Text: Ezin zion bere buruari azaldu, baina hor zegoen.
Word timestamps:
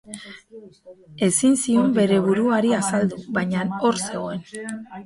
Ezin 1.27 1.53
zion 1.65 1.93
bere 1.99 2.19
buruari 2.29 2.75
azaldu, 2.81 3.23
baina 3.39 3.71
hor 3.87 4.05
zegoen. 4.09 4.47